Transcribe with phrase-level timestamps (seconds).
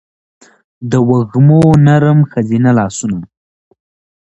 [0.91, 3.19] دوږمو نرم ښځینه لا سونه